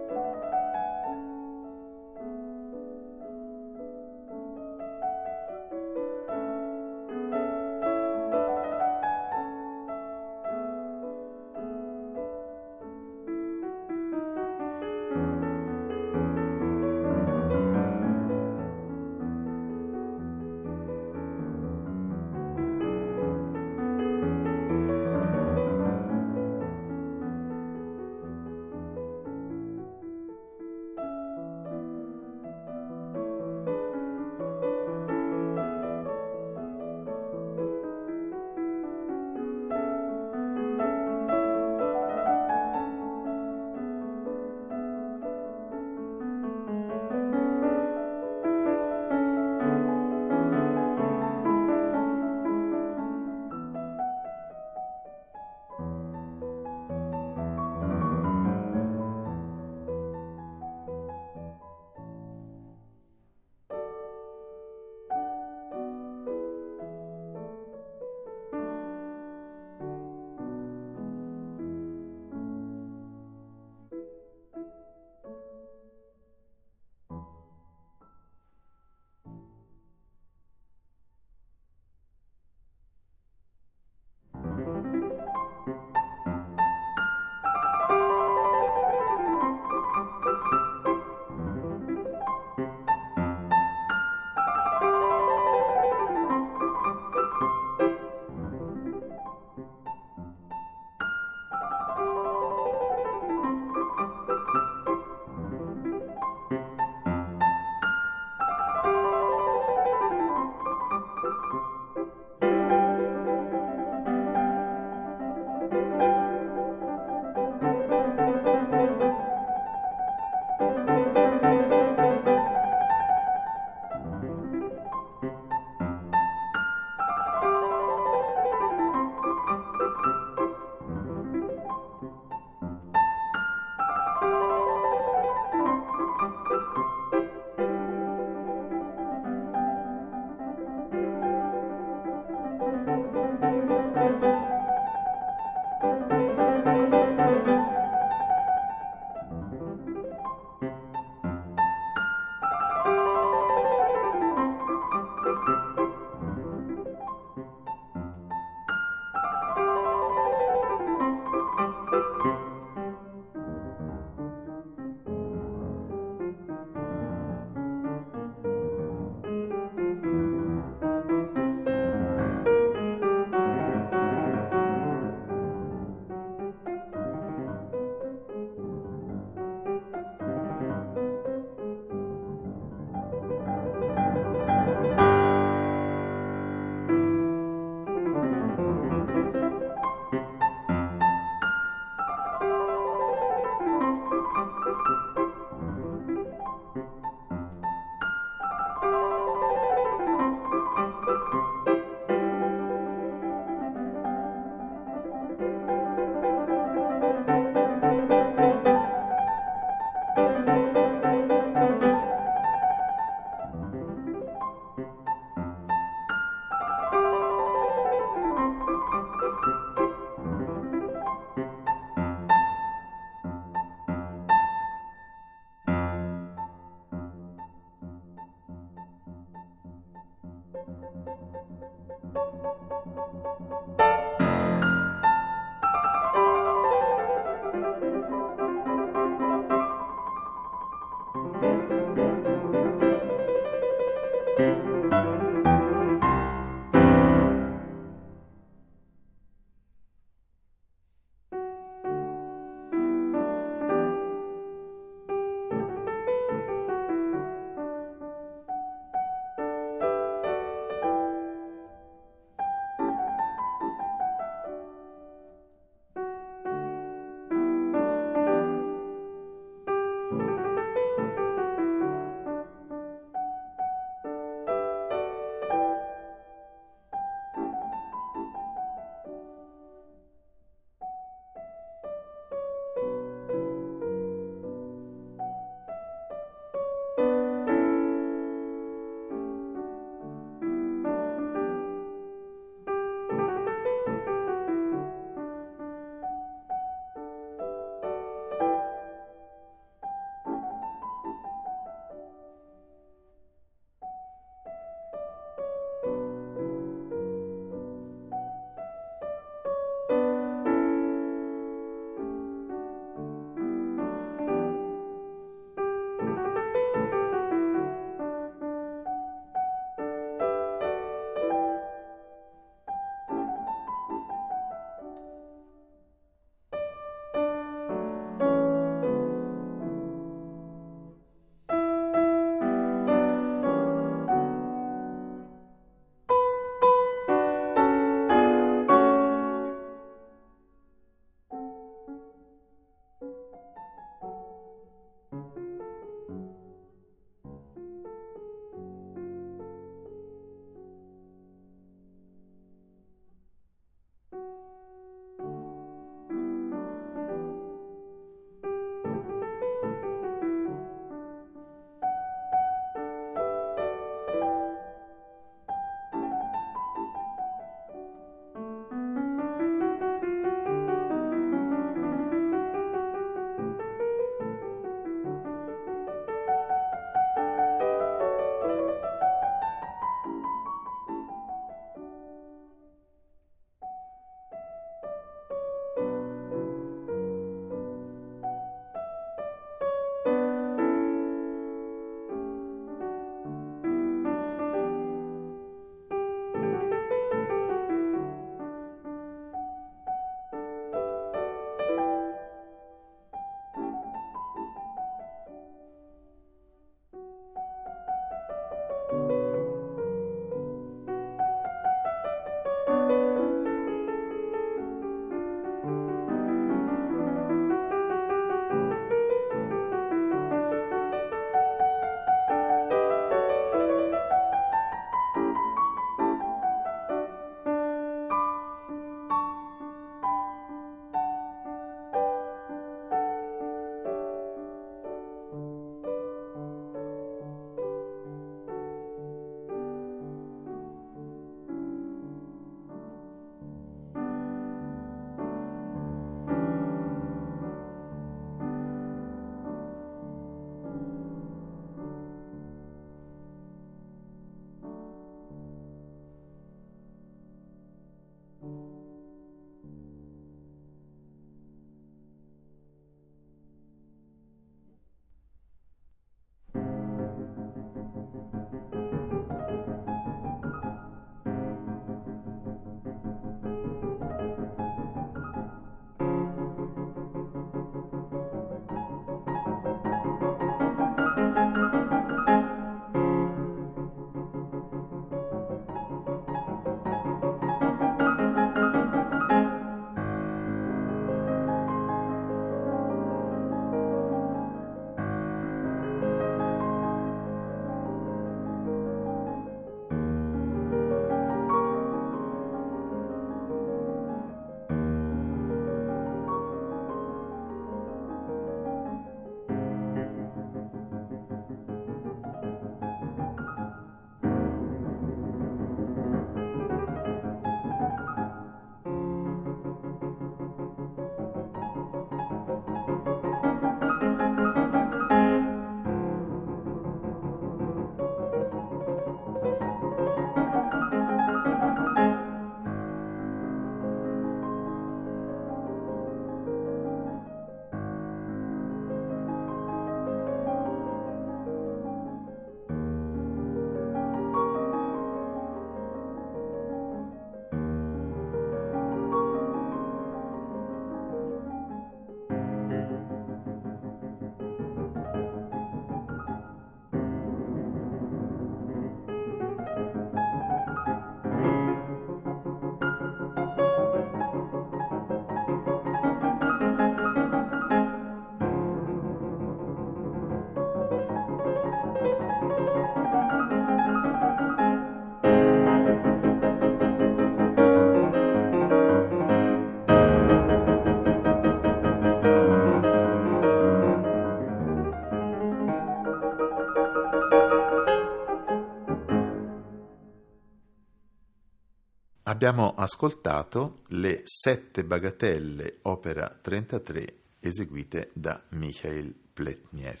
Abbiamo 592.44 592.74
ascoltato 592.74 593.82
le 593.90 594.22
sette 594.24 594.84
bagatelle, 594.84 595.78
opera 595.82 596.36
33, 596.42 597.16
eseguite 597.38 598.10
da 598.14 598.42
Mikhail 598.48 599.14
Pletnev. 599.32 600.00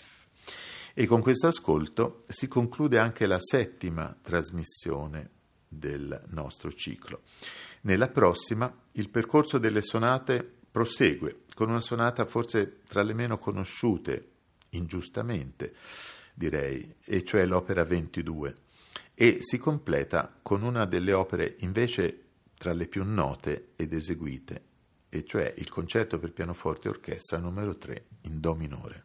E 0.92 1.06
con 1.06 1.20
questo 1.20 1.46
ascolto 1.46 2.24
si 2.26 2.48
conclude 2.48 2.98
anche 2.98 3.26
la 3.26 3.38
settima 3.38 4.18
trasmissione 4.20 5.30
del 5.68 6.20
nostro 6.30 6.72
ciclo. 6.72 7.22
Nella 7.82 8.08
prossima 8.08 8.76
il 8.94 9.08
percorso 9.08 9.58
delle 9.58 9.80
sonate 9.80 10.42
prosegue 10.68 11.42
con 11.54 11.70
una 11.70 11.80
sonata 11.80 12.24
forse 12.24 12.80
tra 12.88 13.04
le 13.04 13.14
meno 13.14 13.38
conosciute, 13.38 14.30
ingiustamente 14.70 15.76
direi, 16.34 16.92
e 17.04 17.22
cioè 17.22 17.46
l'opera 17.46 17.84
22 17.84 18.56
e 19.14 19.38
si 19.40 19.58
completa 19.58 20.38
con 20.42 20.62
una 20.62 20.84
delle 20.84 21.12
opere 21.12 21.56
invece 21.60 22.21
tra 22.62 22.72
le 22.72 22.86
più 22.86 23.02
note 23.02 23.72
ed 23.74 23.92
eseguite, 23.92 24.62
e 25.08 25.24
cioè 25.24 25.52
il 25.58 25.68
concerto 25.68 26.20
per 26.20 26.32
pianoforte 26.32 26.86
e 26.86 26.90
orchestra 26.90 27.38
numero 27.38 27.76
3 27.76 28.06
in 28.20 28.38
Do 28.38 28.54
minore. 28.54 29.04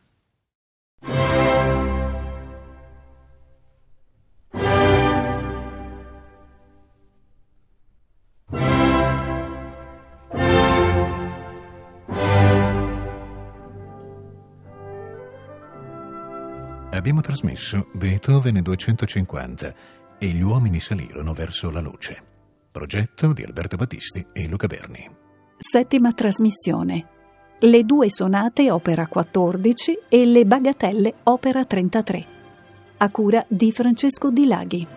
Abbiamo 16.92 17.22
trasmesso 17.22 17.88
Beethoven 17.94 18.62
250 18.62 19.76
e 20.20 20.28
gli 20.28 20.44
uomini 20.44 20.80
salirono 20.80 21.34
verso 21.34 21.72
la 21.72 21.80
luce. 21.80 22.37
Progetto 22.78 23.34
di 23.34 23.42
Alberto 23.42 23.76
Battisti 23.76 24.24
e 24.32 24.48
Luca 24.48 24.68
Berni. 24.68 25.10
Settima 25.58 26.12
trasmissione. 26.12 27.08
Le 27.62 27.82
due 27.82 28.08
sonate 28.08 28.70
opera 28.70 29.08
14 29.08 30.02
e 30.08 30.26
le 30.26 30.46
bagatelle 30.46 31.12
opera 31.24 31.66
33. 31.66 32.26
A 32.98 33.10
cura 33.10 33.44
di 33.48 33.72
Francesco 33.72 34.30
Di 34.30 34.46
Laghi. 34.46 34.88